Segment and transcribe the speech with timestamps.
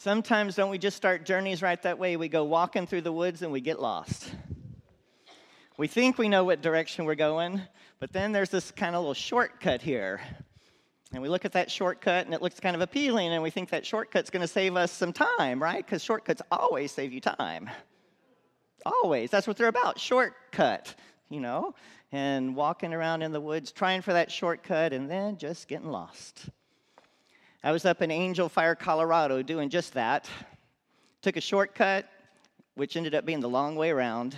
[0.00, 2.16] Sometimes don't we just start journeys right that way?
[2.16, 4.30] We go walking through the woods and we get lost.
[5.76, 7.60] We think we know what direction we're going,
[7.98, 10.20] but then there's this kind of little shortcut here.
[11.12, 13.70] And we look at that shortcut and it looks kind of appealing, and we think
[13.70, 15.84] that shortcut's going to save us some time, right?
[15.84, 17.68] Because shortcuts always save you time.
[18.86, 19.32] Always.
[19.32, 20.94] That's what they're about shortcut,
[21.28, 21.74] you know?
[22.12, 26.50] And walking around in the woods trying for that shortcut and then just getting lost.
[27.64, 30.30] I was up in Angel Fire, Colorado, doing just that.
[31.22, 32.08] Took a shortcut,
[32.76, 34.36] which ended up being the long way around.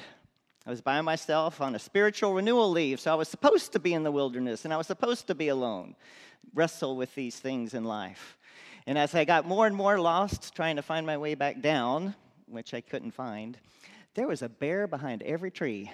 [0.66, 3.92] I was by myself on a spiritual renewal leave, so I was supposed to be
[3.92, 5.96] in the wilderness and I was supposed to be alone,
[6.54, 8.38] wrestle with these things in life.
[8.86, 12.14] And as I got more and more lost trying to find my way back down,
[12.46, 13.58] which I couldn't find,
[14.14, 15.90] there was a bear behind every tree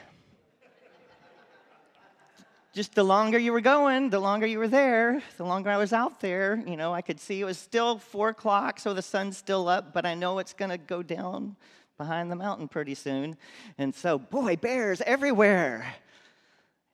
[2.76, 5.94] just the longer you were going, the longer you were there, the longer I was
[5.94, 6.62] out there.
[6.66, 9.94] You know, I could see it was still four o'clock, so the sun's still up,
[9.94, 11.56] but I know it's going to go down
[11.96, 13.38] behind the mountain pretty soon.
[13.78, 15.86] And so, boy, bears everywhere.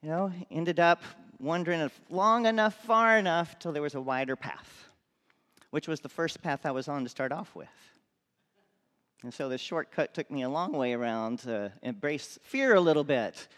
[0.02, 1.02] You know, ended up
[1.40, 4.86] wandering long enough, far enough, till there was a wider path,
[5.70, 7.66] which was the first path I was on to start off with.
[9.24, 13.02] And so the shortcut took me a long way around to embrace fear a little
[13.02, 13.48] bit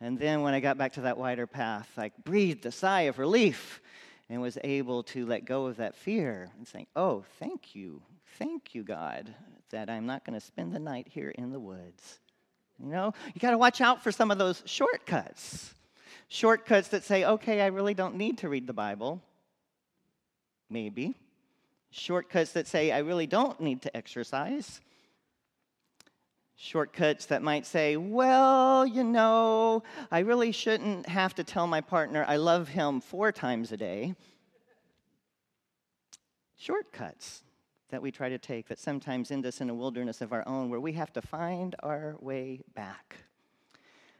[0.00, 3.18] and then when I got back to that wider path, I breathed a sigh of
[3.18, 3.80] relief
[4.28, 8.02] and was able to let go of that fear and saying, Oh, thank you.
[8.38, 9.34] Thank you, God,
[9.70, 12.18] that I'm not going to spend the night here in the woods.
[12.78, 15.74] You know, you got to watch out for some of those shortcuts.
[16.28, 19.22] Shortcuts that say, okay, I really don't need to read the Bible.
[20.68, 21.14] Maybe.
[21.90, 24.80] Shortcuts that say, I really don't need to exercise
[26.56, 32.24] shortcuts that might say, well, you know, I really shouldn't have to tell my partner
[32.26, 34.14] I love him four times a day.
[36.56, 37.42] Shortcuts
[37.90, 40.70] that we try to take that sometimes end us in a wilderness of our own
[40.70, 43.16] where we have to find our way back.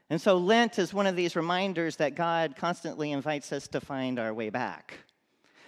[0.09, 4.19] And so Lent is one of these reminders that God constantly invites us to find
[4.19, 4.93] our way back.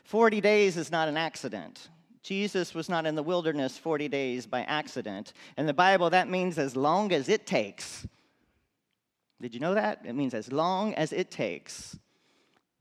[0.05, 1.89] 40 days is not an accident.
[2.22, 5.34] Jesus was not in the wilderness 40 days by accident.
[5.57, 8.06] In the Bible, that means as long as it takes.
[9.41, 10.02] Did you know that?
[10.03, 11.97] It means as long as it takes.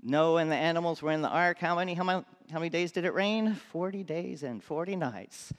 [0.03, 1.59] Noah and the animals were in the ark.
[1.59, 3.54] How many, how many, how many days did it rain?
[3.54, 5.53] 40 days and 40 nights.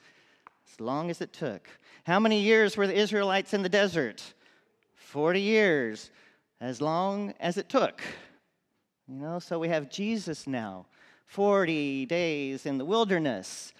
[0.70, 1.68] As long as it took.
[2.04, 4.34] How many years were the Israelites in the desert?
[4.94, 6.10] 40 years.
[6.60, 8.02] As long as it took.
[9.08, 10.86] You know, so we have Jesus now
[11.30, 13.72] 40 days in the wilderness,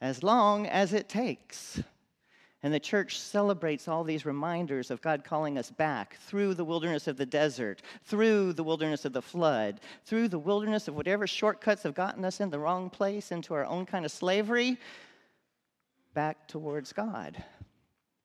[0.00, 1.80] as long as it takes.
[2.64, 7.06] And the church celebrates all these reminders of God calling us back through the wilderness
[7.06, 11.84] of the desert, through the wilderness of the flood, through the wilderness of whatever shortcuts
[11.84, 14.76] have gotten us in the wrong place, into our own kind of slavery,
[16.12, 17.40] back towards God,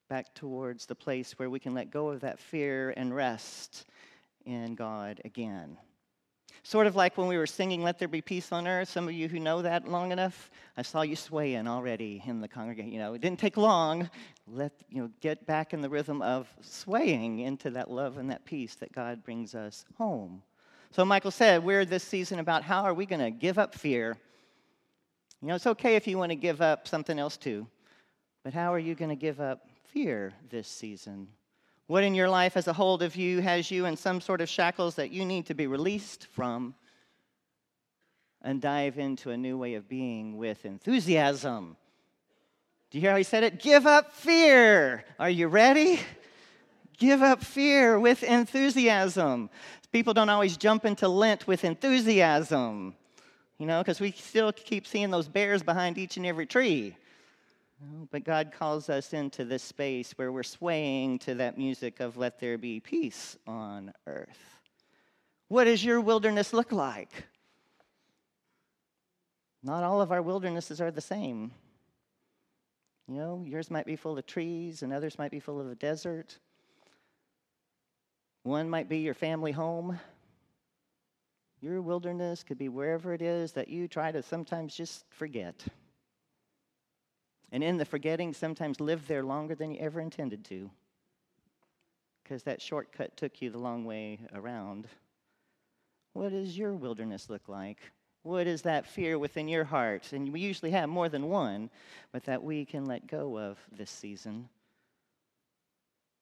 [0.10, 3.86] back towards the place where we can let go of that fear and rest
[4.44, 5.78] in God again.
[6.64, 8.90] Sort of like when we were singing Let There Be Peace on Earth.
[8.90, 12.48] Some of you who know that long enough, I saw you swaying already in the
[12.48, 12.92] congregation.
[12.92, 14.10] You know, it didn't take long.
[14.48, 18.46] Let, you know, get back in the rhythm of swaying into that love and that
[18.46, 20.44] peace that God brings us home.
[20.92, 24.18] So Michael said, we're this season about how are we going to give up fear?
[25.42, 27.66] You know, it's okay if you want to give up something else too,
[28.44, 31.28] but how are you going to give up fear this season?
[31.92, 34.48] What in your life as a hold of you has you in some sort of
[34.48, 36.74] shackles that you need to be released from
[38.42, 41.76] and dive into a new way of being with enthusiasm?
[42.90, 43.62] Do you hear how he said it?
[43.62, 45.04] Give up fear.
[45.20, 46.00] Are you ready?
[46.98, 49.50] Give up fear with enthusiasm.
[49.92, 52.96] People don't always jump into Lent with enthusiasm,
[53.58, 56.96] you know, because we still keep seeing those bears behind each and every tree.
[58.12, 62.40] But God calls us into this space where we're swaying to that music of let
[62.40, 64.60] there be peace on earth.
[65.48, 67.26] What does your wilderness look like?
[69.64, 71.52] Not all of our wildernesses are the same.
[73.08, 75.76] You know, yours might be full of trees and others might be full of a
[75.76, 76.38] desert.
[78.44, 80.00] One might be your family home.
[81.62, 85.64] Your wilderness could be wherever it is that you try to sometimes just forget.
[87.52, 90.70] And in the forgetting, sometimes live there longer than you ever intended to
[92.32, 94.88] because that shortcut took you the long way around.
[96.14, 97.80] What does your wilderness look like?
[98.24, 100.14] What is that fear within your heart?
[100.14, 101.70] And we usually have more than one,
[102.14, 104.48] but that we can let go of this season.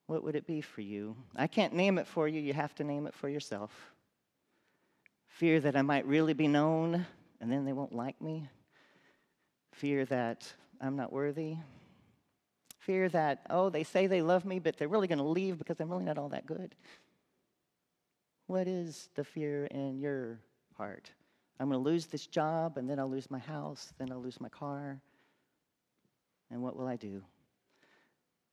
[0.08, 1.16] What would it be for you?
[1.36, 3.72] I can't name it for you, you have to name it for yourself.
[5.28, 7.06] Fear that I might really be known
[7.40, 8.50] and then they won't like me.
[9.74, 11.58] Fear that I'm not worthy.
[12.80, 15.80] Fear that, oh, they say they love me, but they're really going to leave because
[15.80, 16.76] I'm really not all that good.
[18.48, 20.40] What is the fear in your
[20.78, 21.12] heart?
[21.60, 24.40] I'm going to lose this job, and then I'll lose my house, then I'll lose
[24.40, 25.02] my car.
[26.50, 27.22] And what will I do?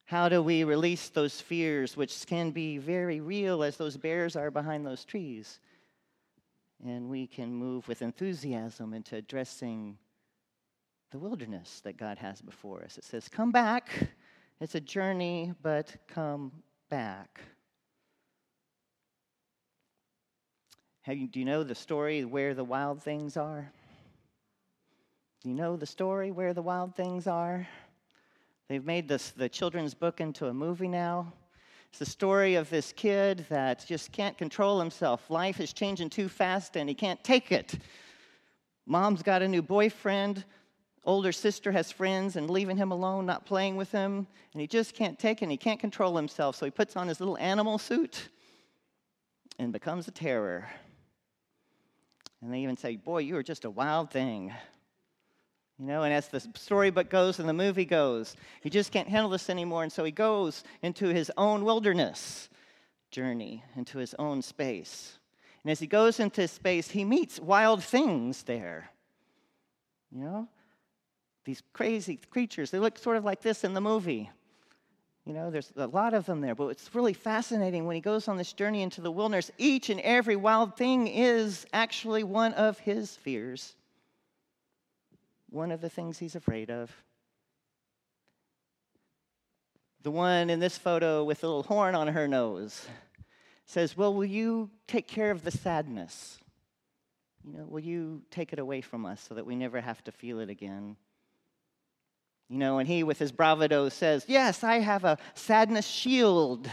[0.05, 4.51] How do we release those fears, which can be very real as those bears are
[4.51, 5.61] behind those trees?
[6.85, 9.99] And we can move with enthusiasm into addressing
[11.11, 12.99] the wilderness that God has before us.
[12.99, 13.91] It says, Come back.
[14.61, 16.51] It's a journey, but come
[16.89, 17.41] back.
[21.07, 23.71] You, do you know the story where the wild things are?
[25.43, 27.69] Do you know the story where the wild things are?
[28.69, 31.33] They've made this, the children's book into a movie now.
[31.91, 35.31] It's the story of this kid that just can't control himself.
[35.31, 37.79] Life is changing too fast and he can't take it.
[38.87, 40.45] Mom's got a new boyfriend.
[41.07, 44.27] Older sister has friends and leaving him alone, not playing with him.
[44.53, 46.57] And he just can't take it and he can't control himself.
[46.57, 48.29] So he puts on his little animal suit
[49.61, 50.69] and becomes a terror.
[52.43, 54.53] And they even say, Boy, you are just a wild thing.
[55.79, 59.31] You know, and as the storybook goes and the movie goes, he just can't handle
[59.31, 59.85] this anymore.
[59.85, 62.49] And so he goes into his own wilderness
[63.13, 65.19] journey, into his own space.
[65.63, 68.91] And as he goes into space, he meets wild things there.
[70.11, 70.49] You know,
[71.47, 72.71] these crazy creatures.
[72.71, 74.31] They look sort of like this in the movie.
[75.25, 78.29] You know, there's a lot of them there, but it's really fascinating when he goes
[78.29, 79.51] on this journey into the wilderness.
[79.57, 83.75] Each and every wild thing is actually one of his fears
[85.51, 86.95] one of the things he's afraid of.
[90.03, 92.87] The one in this photo with a little horn on her nose
[93.65, 96.39] says, Well, will you take care of the sadness?
[97.45, 100.13] You know, will you take it away from us so that we never have to
[100.13, 100.97] feel it again?
[102.49, 106.71] You know, and he, with his bravado, says, Yes, I have a sadness shield.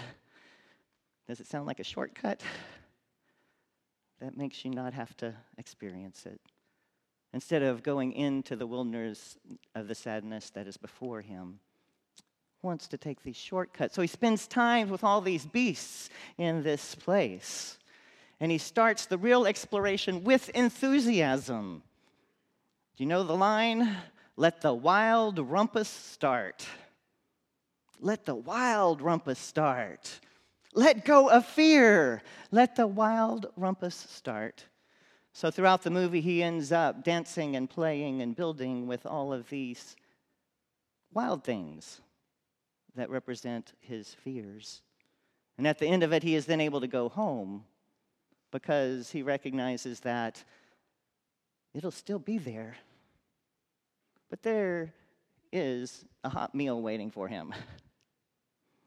[1.28, 2.42] Does it sound like a shortcut?
[4.20, 6.40] That makes you not have to experience it.
[7.34, 9.38] Instead of going into the wilderness
[9.74, 11.60] of the sadness that is before him
[12.62, 13.96] wants to take these shortcuts.
[13.96, 17.78] So he spends time with all these beasts in this place.
[18.40, 21.84] And he starts the real exploration with enthusiasm.
[22.96, 23.98] Do you know the line
[24.36, 26.66] let the wild rumpus start
[28.00, 30.20] let the wild rumpus start
[30.74, 32.22] let go of fear
[32.52, 34.66] let the wild rumpus start
[35.34, 39.50] so throughout the movie, he ends up dancing and playing and building with all of
[39.50, 39.96] these
[41.12, 42.02] wild things
[42.96, 44.84] that represent his fears.
[45.58, 47.64] And at the end of it, he is then able to go home
[48.52, 50.44] because he recognizes that
[51.74, 52.76] it'll still be there.
[54.34, 54.92] But there
[55.52, 57.54] is a hot meal waiting for him.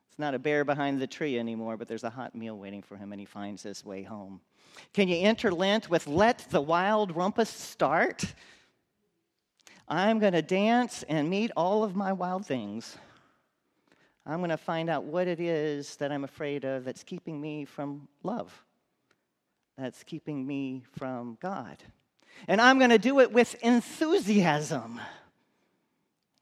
[0.09, 2.97] It's not a bear behind the tree anymore, but there's a hot meal waiting for
[2.97, 4.41] him, and he finds his way home.
[4.93, 8.35] Can you enter Lent with Let the Wild Rumpus Start?
[9.87, 12.97] I'm going to dance and meet all of my wild things.
[14.25, 17.67] I'm going to find out what it is that I'm afraid of that's keeping me
[17.67, 18.65] from love,
[19.79, 21.77] that's keeping me from God.
[22.49, 24.99] And I'm going to do it with enthusiasm.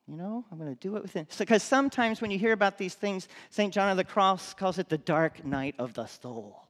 [0.07, 1.27] You know, I'm going to do it within.
[1.39, 3.73] Because so, sometimes when you hear about these things, St.
[3.73, 6.69] John of the Cross calls it the dark night of the soul.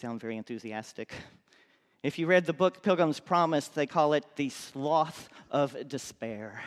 [0.00, 1.12] Sound very enthusiastic.
[2.02, 6.62] If you read the book Pilgrim's Promise, they call it the sloth of despair.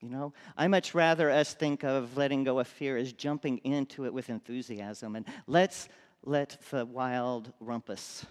[0.00, 4.04] You know, I much rather us think of letting go of fear as jumping into
[4.04, 5.88] it with enthusiasm and let's
[6.24, 8.24] let the wild rumpus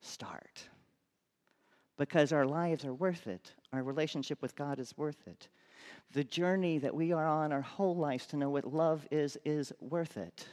[0.00, 0.62] start
[1.98, 3.52] because our lives are worth it.
[3.72, 5.48] Our relationship with God is worth it.
[6.12, 9.72] The journey that we are on our whole lives to know what love is, is
[9.80, 10.46] worth it.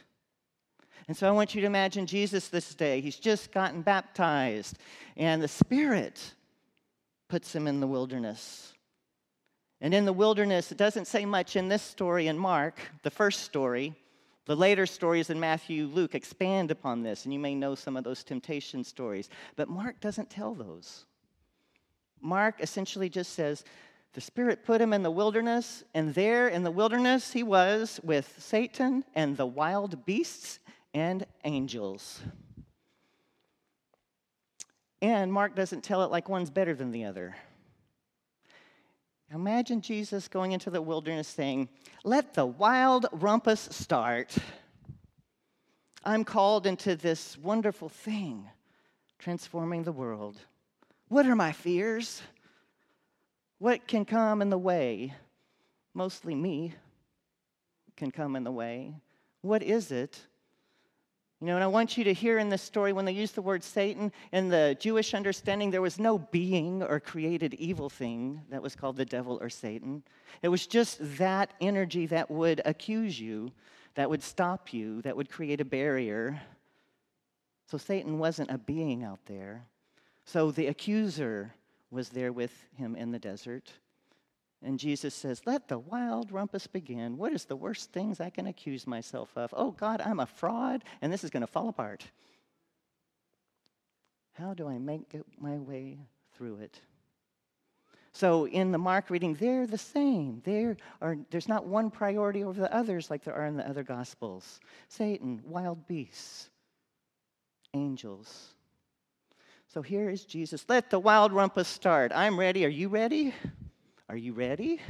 [1.08, 3.00] And so I want you to imagine Jesus this day.
[3.00, 4.76] He's just gotten baptized,
[5.16, 6.34] and the Spirit
[7.28, 8.72] puts him in the wilderness.
[9.80, 13.42] And in the wilderness, it doesn't say much in this story in Mark, the first
[13.42, 13.94] story.
[14.46, 18.04] The later stories in Matthew, Luke expand upon this, and you may know some of
[18.04, 19.28] those temptation stories.
[19.54, 21.04] But Mark doesn't tell those.
[22.20, 23.64] Mark essentially just says,
[24.16, 28.34] the Spirit put him in the wilderness, and there in the wilderness he was with
[28.38, 30.58] Satan and the wild beasts
[30.94, 32.22] and angels.
[35.02, 37.36] And Mark doesn't tell it like one's better than the other.
[39.30, 41.68] Imagine Jesus going into the wilderness saying,
[42.02, 44.34] Let the wild rumpus start.
[46.04, 48.48] I'm called into this wonderful thing,
[49.18, 50.38] transforming the world.
[51.08, 52.22] What are my fears?
[53.58, 55.14] What can come in the way?
[55.94, 56.74] Mostly me
[57.96, 58.94] can come in the way.
[59.40, 60.20] What is it?
[61.40, 63.42] You know, and I want you to hear in this story when they use the
[63.42, 68.62] word Satan, in the Jewish understanding, there was no being or created evil thing that
[68.62, 70.02] was called the devil or Satan.
[70.42, 73.52] It was just that energy that would accuse you,
[73.94, 76.40] that would stop you, that would create a barrier.
[77.70, 79.66] So Satan wasn't a being out there.
[80.26, 81.54] So the accuser
[81.90, 83.72] was there with him in the desert.
[84.62, 87.16] And Jesus says, Let the wild rumpus begin.
[87.16, 89.54] What is the worst things I can accuse myself of?
[89.56, 92.04] Oh, God, I'm a fraud, and this is going to fall apart.
[94.32, 95.98] How do I make my way
[96.34, 96.80] through it?
[98.12, 100.40] So in the Mark reading, they're the same.
[100.44, 103.82] There are, there's not one priority over the others like there are in the other
[103.82, 104.58] Gospels.
[104.88, 106.48] Satan, wild beasts,
[107.74, 108.55] angels.
[109.76, 110.64] So here is Jesus.
[110.70, 112.10] Let the wild rumpus start.
[112.14, 112.64] I'm ready.
[112.64, 113.34] Are you ready?
[114.08, 114.80] Are you ready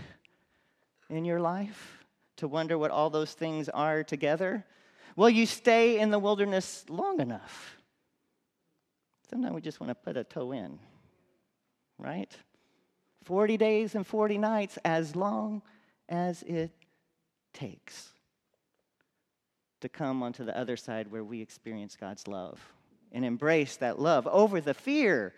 [1.11, 2.05] in your life
[2.37, 4.65] to wonder what all those things are together?
[5.17, 7.79] Will you stay in the wilderness long enough?
[9.29, 10.79] Sometimes we just want to put a toe in,
[11.99, 12.33] right?
[13.25, 15.63] 40 days and 40 nights, as long
[16.09, 16.71] as it
[17.53, 18.11] takes
[19.81, 22.61] to come onto the other side where we experience God's love
[23.13, 25.33] and embrace that love over the fear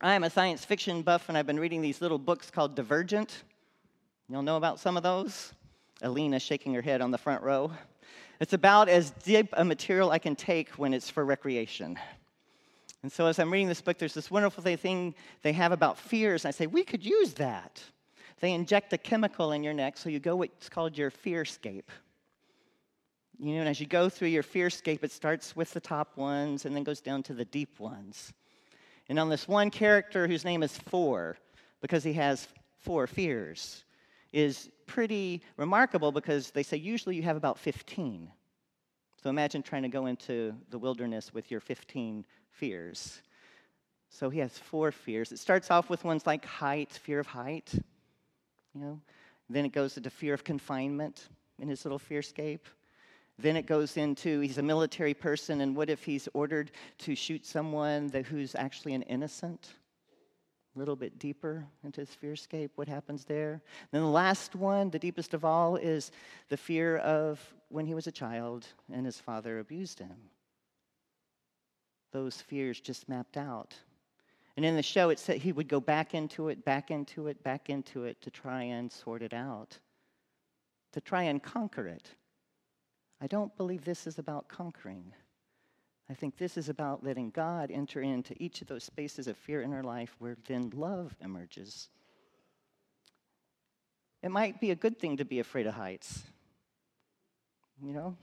[0.00, 3.44] I'm a science fiction buff, and I've been reading these little books called Divergent.
[4.28, 5.54] Y'all know about some of those?
[6.02, 7.72] Alina shaking her head on the front row.
[8.38, 11.98] It's about as deep a material I can take when it's for recreation.
[13.02, 16.44] And so, as I'm reading this book, there's this wonderful thing they have about fears.
[16.44, 17.82] And I say, we could use that.
[18.40, 21.88] They inject a chemical in your neck, so you go what's called your fearscape.
[23.38, 26.64] You know, and as you go through your fearscape, it starts with the top ones
[26.64, 28.32] and then goes down to the deep ones.
[29.08, 31.36] And on this one character whose name is Four,
[31.80, 33.84] because he has four fears,
[34.32, 38.30] is pretty remarkable because they say usually you have about 15.
[39.22, 43.20] So imagine trying to go into the wilderness with your 15 fears.
[44.08, 45.32] So he has four fears.
[45.32, 47.72] It starts off with ones like height, fear of height,
[48.74, 49.00] you know.
[49.48, 51.28] Then it goes into fear of confinement
[51.60, 52.60] in his little fearscape.
[53.38, 57.44] Then it goes into he's a military person, and what if he's ordered to shoot
[57.44, 59.74] someone that, who's actually an innocent?
[60.74, 63.62] A little bit deeper into his fearscape, what happens there?
[63.92, 66.12] Then the last one, the deepest of all, is
[66.48, 70.16] the fear of when he was a child and his father abused him.
[72.12, 73.74] Those fears just mapped out.
[74.56, 77.42] And in the show, it said he would go back into it, back into it,
[77.42, 79.78] back into it to try and sort it out,
[80.92, 82.10] to try and conquer it.
[83.20, 85.12] I don't believe this is about conquering.
[86.08, 89.62] I think this is about letting God enter into each of those spaces of fear
[89.62, 91.88] in our life where then love emerges.
[94.22, 96.22] It might be a good thing to be afraid of heights.
[97.82, 98.16] You know?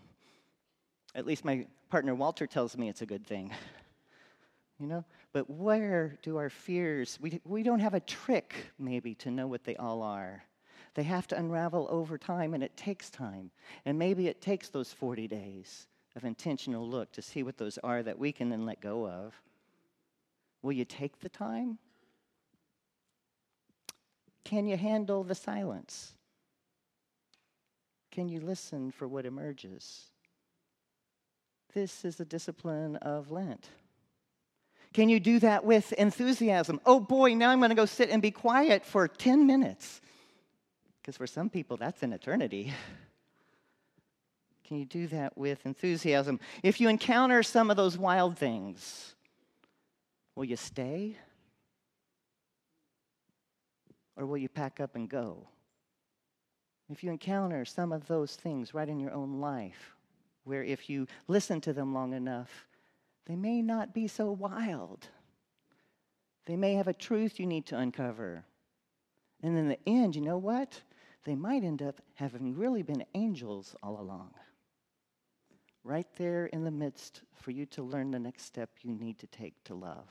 [1.16, 3.52] At least my partner Walter tells me it's a good thing.
[4.80, 5.06] You know?
[5.32, 9.64] But where do our fears, we, we don't have a trick maybe to know what
[9.64, 10.44] they all are.
[10.96, 13.52] They have to unravel over time, and it takes time.
[13.86, 18.04] And maybe it takes those 40 days of intentional look to see what those are
[18.04, 19.34] that we can then let go of.
[20.62, 21.80] Will you take the time?
[24.44, 26.14] Can you handle the silence?
[28.12, 30.06] Can you listen for what emerges?
[31.74, 33.70] This is the discipline of Lent.
[34.94, 36.80] Can you do that with enthusiasm?
[36.86, 40.00] Oh boy, now I'm going to go sit and be quiet for 10 minutes.
[41.04, 42.72] Because for some people, that's an eternity.
[44.66, 46.40] Can you do that with enthusiasm?
[46.64, 49.14] If you encounter some of those wild things,
[50.34, 51.18] will you stay?
[54.16, 55.46] Or will you pack up and go?
[56.90, 59.96] If you encounter some of those things right in your own life,
[60.46, 62.66] where if you listen to them long enough,
[63.26, 65.08] they may not be so wild.
[66.46, 68.46] They may have a truth you need to uncover.
[69.42, 70.82] And in the end, you know what?
[71.24, 74.32] They might end up having really been angels all along.
[75.84, 79.28] Right there in the midst for you to learn the next step you need to
[79.28, 80.08] take to love,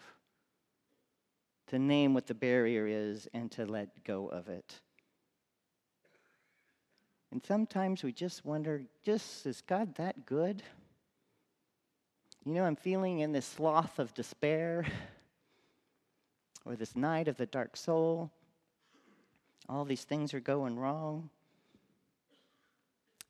[1.68, 4.80] to name what the barrier is and to let go of it.
[7.30, 10.62] And sometimes we just wonder just is God that good?
[12.44, 14.84] You know, I'm feeling in this sloth of despair
[16.66, 18.30] or this night of the dark soul
[19.68, 21.30] all these things are going wrong?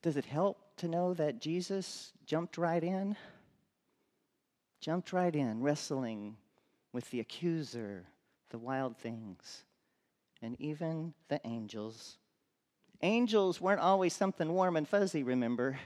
[0.03, 3.17] Does it help to know that Jesus jumped right in?
[4.81, 6.37] Jumped right in, wrestling
[6.93, 8.05] with the accuser,
[8.51, 9.65] the wild things.
[10.43, 12.19] and even the angels.
[13.01, 15.79] Angels weren't always something warm and fuzzy, remember?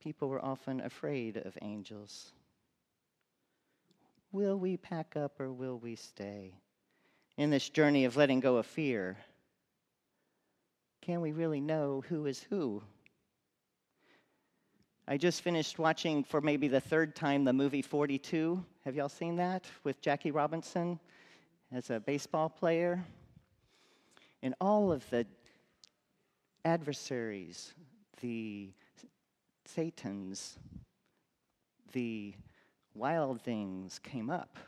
[0.00, 2.32] People were often afraid of angels.
[4.32, 6.54] Will we pack up or will we stay?
[7.38, 9.16] In this journey of letting go of fear,
[11.00, 12.82] can we really know who is who?
[15.08, 18.64] I just finished watching for maybe the third time the movie 42.
[18.84, 21.00] Have y'all seen that with Jackie Robinson
[21.72, 23.02] as a baseball player?
[24.42, 25.26] And all of the
[26.64, 27.74] adversaries,
[28.20, 28.70] the
[29.64, 30.58] Satans,
[31.92, 32.34] the
[32.94, 34.58] wild things came up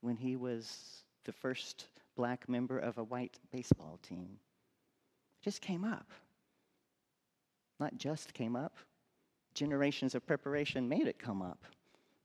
[0.00, 4.38] when he was the first black member of a white baseball team.
[5.42, 6.10] Just came up.
[7.80, 8.76] Not just came up,
[9.54, 11.64] generations of preparation made it come up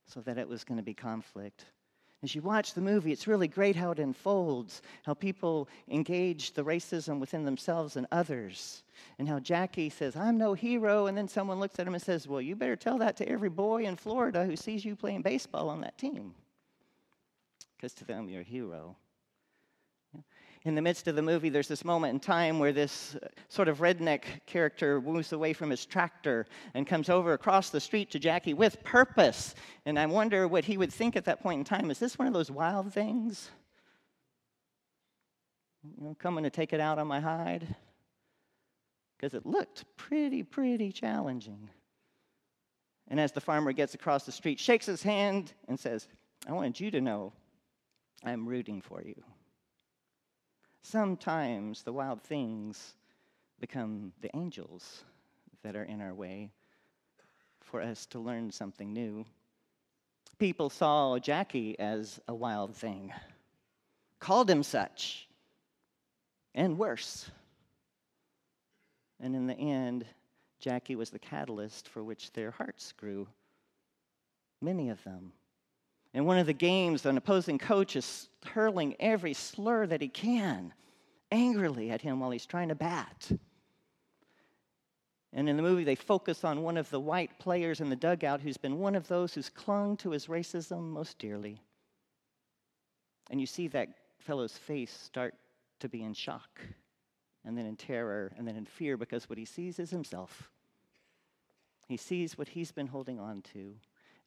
[0.06, 1.65] so that it was going to be conflict.
[2.22, 6.63] As you watch the movie, it's really great how it unfolds, how people engage the
[6.63, 8.84] racism within themselves and others,
[9.18, 12.27] and how Jackie says, I'm no hero, and then someone looks at him and says,
[12.27, 15.70] Well, you better tell that to every boy in Florida who sees you playing baseball
[15.70, 16.34] on that team.
[17.80, 18.98] Because to them, you're a hero
[20.66, 23.70] in the midst of the movie, there's this moment in time where this uh, sort
[23.70, 28.20] of redneck character moves away from his tractor and comes over across the street to
[28.20, 29.56] Jackie with purpose.
[29.86, 31.90] And I wonder what he would think at that point in time.
[31.90, 33.50] Is this one of those wild things?
[35.98, 37.76] You know, coming to take it out on my hide?
[39.18, 41.70] Because it looked pretty, pretty challenging.
[43.08, 46.10] And as the farmer gets across the street, shakes his hand and says,
[46.48, 47.32] I wanted you to know
[48.24, 49.22] I'm rooting for you.
[50.82, 52.96] Sometimes the wild things
[53.60, 55.04] become the angels
[55.64, 56.52] that are in our way
[57.62, 59.26] for us to learn something new.
[60.38, 63.12] People saw Jackie as a wild thing,
[64.20, 65.28] called him such,
[66.56, 67.30] and worse.
[69.20, 70.06] And in the end,
[70.60, 73.28] Jackie was the catalyst for which their hearts grew.
[74.62, 75.34] Many of them
[76.13, 80.74] in one of the games, an opposing coach is hurling every slur that he can
[81.32, 83.32] angrily at him while he's trying to bat.
[85.32, 88.41] And in the movie, they focus on one of the white players in the dugout
[88.41, 91.62] who's been one of those who's clung to his racism most dearly.
[93.30, 95.36] And you see that fellow's face start
[95.82, 96.60] to be in shock,
[97.45, 100.50] and then in terror, and then in fear because what he sees is himself.
[101.88, 103.76] He sees what he's been holding on to.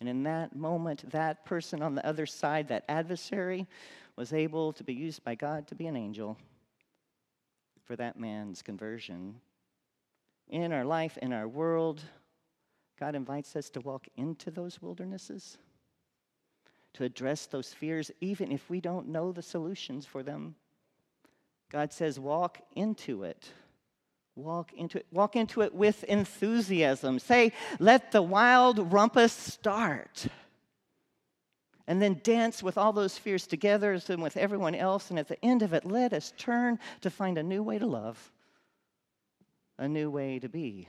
[0.03, 3.69] And in that moment, that person on the other side, that adversary,
[4.17, 6.37] was able to be used by God to be an angel
[7.85, 9.37] for that man's conversion.
[10.49, 12.03] In our life, in our world,
[12.99, 15.57] God invites us to walk into those wildernesses,
[16.95, 20.57] to address those fears, even if we don't know the solutions for them.
[21.71, 23.53] God says, walk into it.
[24.35, 25.07] Walk into it.
[25.13, 27.19] Walk into it with enthusiasm.
[27.19, 30.27] Say, let the wild rumpus start.
[31.87, 35.11] And then dance with all those fears together and with everyone else.
[35.11, 37.87] And at the end of it, let us turn to find a new way to
[37.87, 38.33] love,
[39.79, 40.89] a new way to be.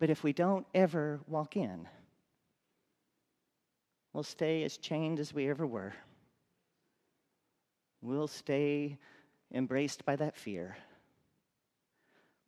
[0.00, 1.86] But if we don't ever walk in,
[4.12, 5.92] we'll stay as chained as we ever were.
[8.00, 8.98] We'll stay
[9.52, 10.76] embraced by that fear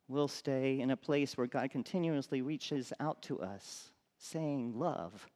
[0.07, 5.27] we'll stay in a place where God continuously reaches out to us, saying love,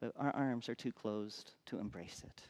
[0.00, 2.42] but our arms are too closed to embrace it.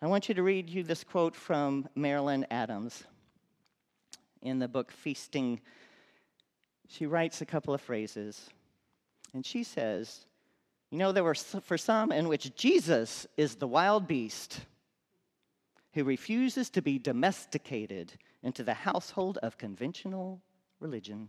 [0.00, 3.04] I want you to read you this quote from Marilyn Adams
[4.40, 5.60] in the book Feasting.
[6.88, 8.50] She writes a couple of phrases,
[9.32, 10.26] and she says,
[10.90, 14.60] You know, there were for some in which Jesus is the wild beast
[15.94, 18.12] who refuses to be domesticated
[18.42, 20.40] into the household of conventional
[20.80, 21.28] religion.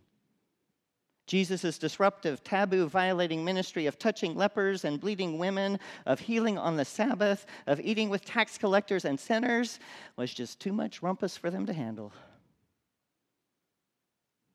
[1.25, 6.83] Jesus' disruptive, taboo violating ministry of touching lepers and bleeding women, of healing on the
[6.83, 9.79] Sabbath, of eating with tax collectors and sinners
[10.17, 12.11] was just too much rumpus for them to handle.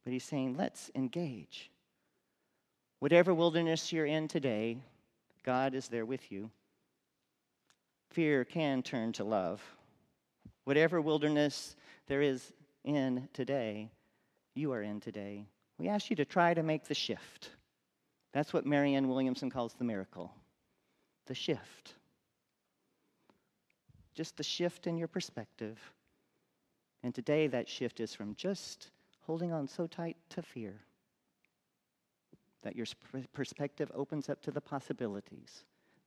[0.04, 1.70] But he's saying, let's engage.
[2.98, 4.78] Whatever wilderness you're in today,
[5.44, 6.50] God is there with you.
[8.10, 9.62] Fear can turn to love.
[10.64, 11.76] Whatever wilderness
[12.08, 12.52] there is
[12.84, 13.90] in today,
[14.54, 15.46] you are in today.
[15.78, 17.50] We ask you to try to make the shift.
[18.32, 20.32] That's what Marianne Williamson calls the miracle
[21.26, 21.92] the shift.
[24.14, 25.78] Just the shift in your perspective.
[27.02, 28.90] And today, that shift is from just
[29.26, 30.74] holding on so tight to fear
[32.62, 32.86] that your
[33.34, 35.64] perspective opens up to the possibilities,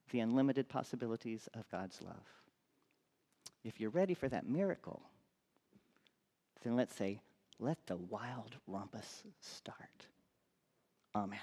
[0.10, 2.26] the unlimited possibilities of God's love.
[3.64, 5.04] If you're ready for that miracle,
[6.62, 7.22] then let's say,
[7.60, 10.08] let the wild rumpus start.
[11.16, 11.40] Amen.